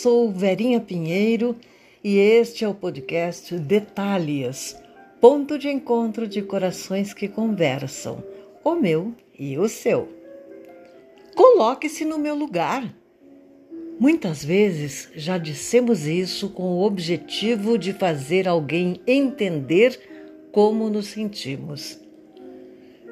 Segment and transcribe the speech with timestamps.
[0.00, 1.54] Sou Verinha Pinheiro
[2.02, 4.74] e este é o podcast Detalhes,
[5.20, 8.24] ponto de encontro de corações que conversam,
[8.64, 10.08] o meu e o seu.
[11.36, 12.90] Coloque-se no meu lugar.
[13.98, 22.00] Muitas vezes já dissemos isso com o objetivo de fazer alguém entender como nos sentimos.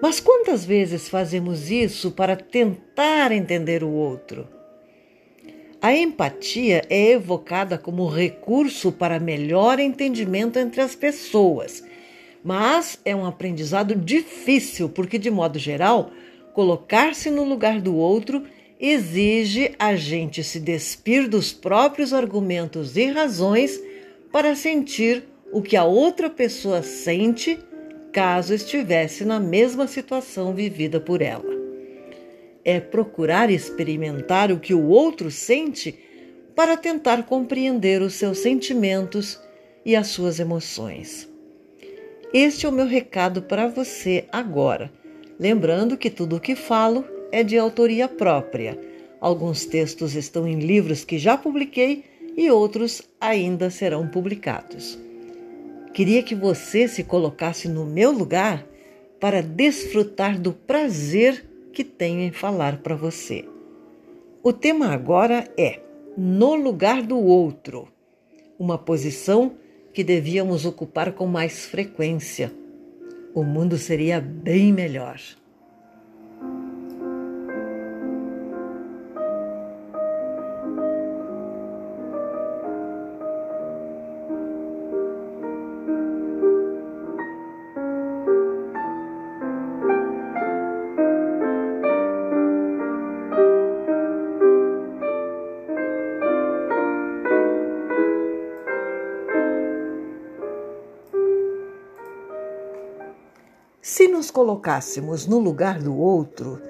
[0.00, 4.56] Mas quantas vezes fazemos isso para tentar entender o outro?
[5.80, 11.84] A empatia é evocada como recurso para melhor entendimento entre as pessoas,
[12.42, 16.10] mas é um aprendizado difícil porque, de modo geral,
[16.52, 18.42] colocar-se no lugar do outro
[18.80, 23.80] exige a gente se despir dos próprios argumentos e razões
[24.32, 27.56] para sentir o que a outra pessoa sente
[28.12, 31.57] caso estivesse na mesma situação vivida por ela.
[32.70, 35.98] É procurar experimentar o que o outro sente
[36.54, 39.40] para tentar compreender os seus sentimentos
[39.86, 41.26] e as suas emoções.
[42.30, 44.92] Este é o meu recado para você agora,
[45.40, 48.78] lembrando que tudo o que falo é de autoria própria.
[49.18, 52.04] Alguns textos estão em livros que já publiquei
[52.36, 54.98] e outros ainda serão publicados.
[55.94, 58.66] Queria que você se colocasse no meu lugar
[59.18, 63.44] para desfrutar do prazer que tenho em falar para você.
[64.42, 65.80] O tema agora é
[66.16, 67.88] No lugar do outro,
[68.58, 69.56] uma posição
[69.92, 72.52] que devíamos ocupar com mais frequência.
[73.34, 75.20] O mundo seria bem melhor.
[104.38, 106.62] Colocássemos no lugar do outro,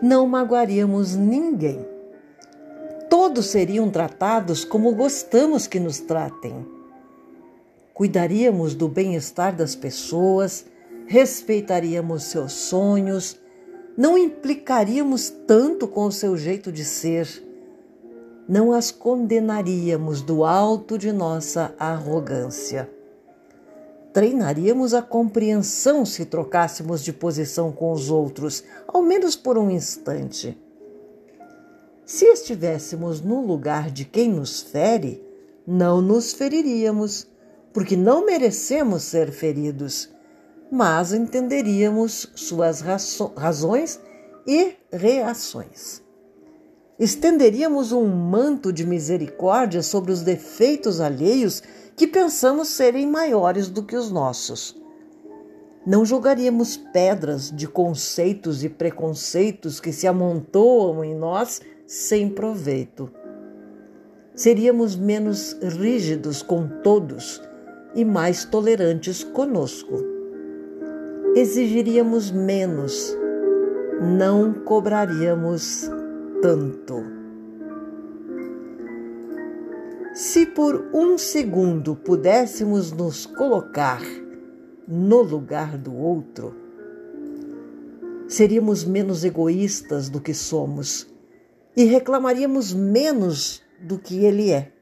[0.00, 1.84] não magoaríamos ninguém.
[3.10, 6.64] Todos seriam tratados como gostamos que nos tratem.
[7.92, 10.66] Cuidaríamos do bem-estar das pessoas,
[11.08, 13.36] respeitaríamos seus sonhos,
[13.98, 17.26] não implicaríamos tanto com o seu jeito de ser,
[18.48, 22.88] não as condenaríamos do alto de nossa arrogância
[24.16, 30.56] treinaríamos a compreensão se trocássemos de posição com os outros, ao menos por um instante.
[32.06, 35.22] Se estivéssemos no lugar de quem nos fere,
[35.66, 37.26] não nos feriríamos,
[37.74, 40.08] porque não merecemos ser feridos,
[40.72, 42.82] mas entenderíamos suas
[43.36, 44.00] razões
[44.46, 46.00] e reações.
[46.98, 51.62] Estenderíamos um manto de misericórdia sobre os defeitos alheios
[51.96, 54.76] que pensamos serem maiores do que os nossos.
[55.86, 63.10] Não jogaríamos pedras de conceitos e preconceitos que se amontoam em nós sem proveito.
[64.34, 67.40] Seríamos menos rígidos com todos
[67.94, 70.04] e mais tolerantes conosco.
[71.34, 73.16] Exigiríamos menos,
[74.18, 75.90] não cobraríamos
[76.42, 77.15] tanto.
[80.56, 84.00] Por um segundo pudéssemos nos colocar
[84.88, 86.56] no lugar do outro,
[88.26, 91.06] seríamos menos egoístas do que somos
[91.76, 94.72] e reclamaríamos menos do que ele é.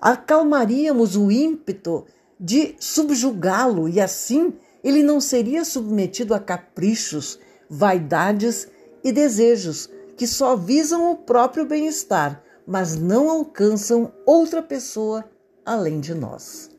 [0.00, 2.04] Acalmaríamos o ímpeto
[2.38, 8.66] de subjugá-lo e assim ele não seria submetido a caprichos, vaidades
[9.04, 15.24] e desejos que só visam o próprio bem-estar mas não alcançam outra pessoa
[15.64, 16.70] além de nós.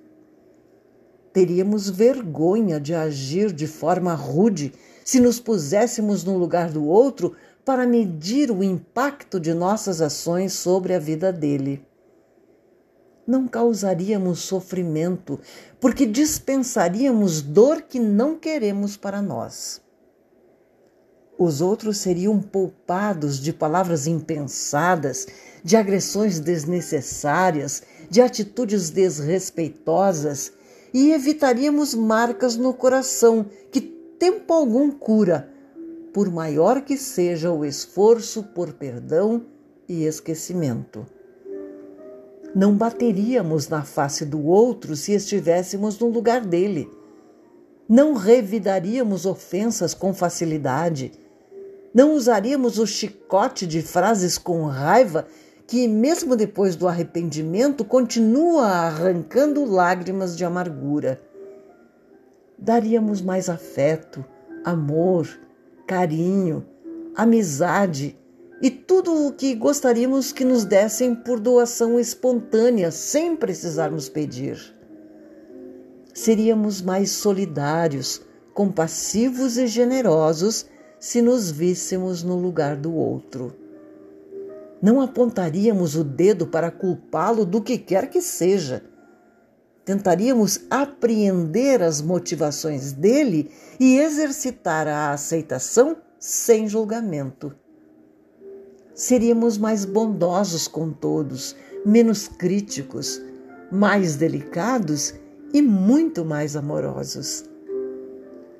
[1.34, 4.74] Teríamos vergonha de agir de forma rude
[5.04, 10.94] se nos puséssemos no lugar do outro para medir o impacto de nossas ações sobre
[10.94, 11.86] a vida dele.
[13.26, 15.40] Não causaríamos sofrimento,
[15.80, 19.82] porque dispensaríamos dor que não queremos para nós.
[21.44, 25.26] Os outros seriam poupados de palavras impensadas,
[25.64, 30.54] de agressões desnecessárias, de atitudes desrespeitosas
[30.94, 35.50] e evitaríamos marcas no coração que tempo algum cura,
[36.14, 39.44] por maior que seja o esforço por perdão
[39.90, 41.08] e esquecimento.
[42.54, 46.88] Não bateríamos na face do outro se estivéssemos no lugar dele.
[47.90, 51.12] Não revidaríamos ofensas com facilidade
[51.94, 55.28] Não usaríamos o chicote de frases com raiva
[55.68, 61.22] que, mesmo depois do arrependimento, continua arrancando lágrimas de amargura.
[62.58, 64.24] Daríamos mais afeto,
[64.64, 65.28] amor,
[65.86, 66.66] carinho,
[67.16, 68.18] amizade
[68.62, 74.60] e tudo o que gostaríamos que nos dessem por doação espontânea, sem precisarmos pedir.
[76.14, 78.22] Seríamos mais solidários,
[78.54, 80.66] compassivos e generosos
[81.02, 83.54] se nos víssemos no lugar do outro.
[84.82, 88.82] Não apontaríamos o dedo para culpá-lo do que quer que seja.
[89.84, 97.54] Tentaríamos apreender as motivações dele e exercitar a aceitação sem julgamento
[99.02, 103.20] seríamos mais bondosos com todos, menos críticos,
[103.72, 105.14] mais delicados
[105.54, 107.51] e muito mais amorosos.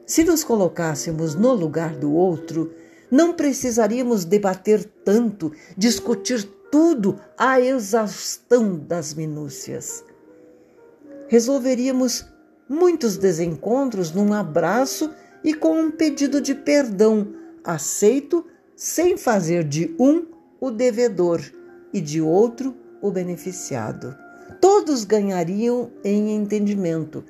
[0.06, 2.74] Se nos colocássemos no lugar do outro,
[3.10, 10.04] não precisaríamos debater tanto, discutir tudo à exaustão das minúcias.
[11.28, 12.26] Resolveríamos
[12.68, 15.12] muitos desencontros num abraço
[15.44, 17.34] e com um pedido de perdão
[17.64, 18.46] aceito
[18.76, 20.26] sem fazer de um
[20.60, 21.42] o devedor
[21.94, 24.16] e de outro o beneficiado.
[24.60, 27.24] Todos ganhariam em entendimento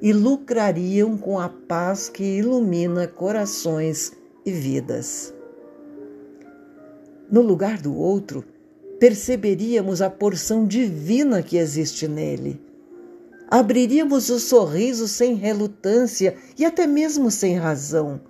[0.00, 4.12] e lucrariam com a paz que ilumina corações
[4.44, 5.34] e vidas.
[7.30, 8.44] No lugar do outro,
[9.00, 12.60] perceberíamos a porção divina que existe nele.
[13.48, 18.20] Abriríamos o sorriso sem relutância e até mesmo sem razão,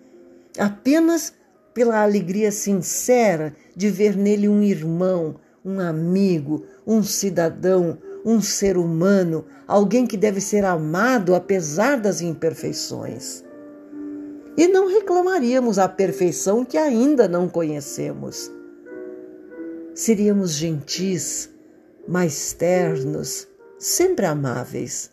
[0.59, 1.33] apenas
[1.73, 9.47] pela alegria sincera de ver nele um irmão, um amigo, um cidadão, um ser humano,
[9.67, 13.45] alguém que deve ser amado apesar das imperfeições.
[14.57, 18.51] E não reclamaríamos a perfeição que ainda não conhecemos.
[19.95, 21.49] Seríamos gentis,
[22.09, 23.47] mais ternos,
[23.79, 25.11] sempre amáveis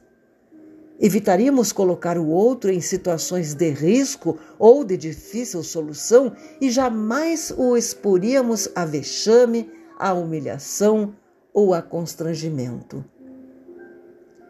[1.00, 7.76] Evitaríamos colocar o outro em situações de risco ou de difícil solução e jamais o
[7.76, 11.14] exporíamos a vexame, a humilhação
[11.54, 13.04] ou a constrangimento.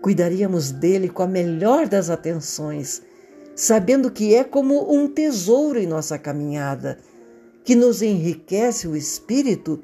[0.02, 3.02] Cuidaríamos dele com a melhor das atenções,
[3.56, 6.98] sabendo que é como um tesouro em nossa caminhada,
[7.64, 9.82] que nos enriquece o espírito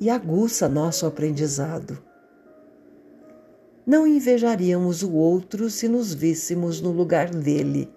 [0.00, 1.98] e aguça nosso aprendizado
[3.84, 7.90] não invejaríamos o outro se nos víssemos no lugar dele.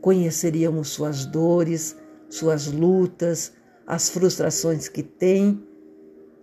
[0.00, 1.96] Conheceríamos suas dores,
[2.28, 3.52] suas lutas,
[3.86, 5.60] as frustrações que tem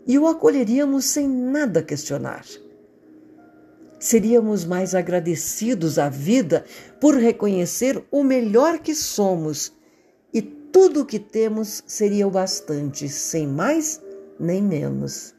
[0.08, 2.46] e o acolheríamos sem nada questionar.
[4.00, 6.64] Seríamos mais agradecidos à vida
[7.02, 9.74] por reconhecer o melhor que somos
[10.34, 14.02] e tudo o que temos seria o bastante, sem mais
[14.40, 15.36] nem menos.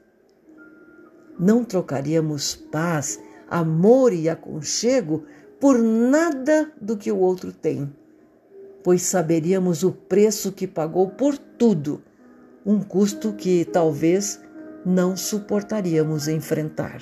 [1.39, 5.25] Não trocaríamos paz, amor e aconchego
[5.61, 7.93] por nada do que o outro tem,
[8.83, 12.03] pois saberíamos o preço que pagou por tudo,
[12.67, 14.41] um custo que talvez
[14.85, 17.01] não suportaríamos enfrentar.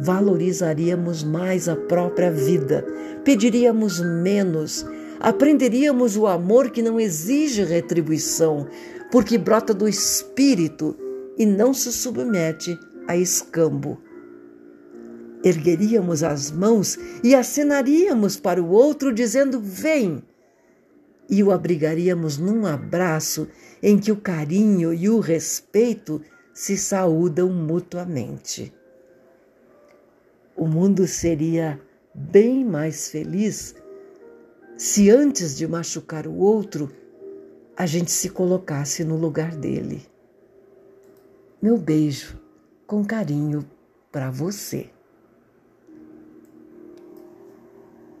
[0.00, 2.84] Valorizaríamos mais a própria vida,
[3.24, 4.86] pediríamos menos,
[5.18, 8.68] aprenderíamos o amor que não exige retribuição,
[9.10, 10.96] porque brota do espírito
[11.36, 12.78] e não se submete
[13.08, 14.00] a escambo.
[15.42, 20.22] Ergueríamos as mãos e acenaríamos para o outro, dizendo: Vem!
[21.28, 23.48] E o abrigaríamos num abraço
[23.82, 26.22] em que o carinho e o respeito
[26.54, 28.72] se saúdam mutuamente.
[30.56, 31.80] O mundo seria
[32.14, 33.74] bem mais feliz
[34.78, 36.88] se antes de machucar o outro,
[37.76, 40.06] a gente se colocasse no lugar dele.
[41.60, 42.40] Meu beijo
[42.86, 43.68] com carinho
[44.12, 44.88] para você.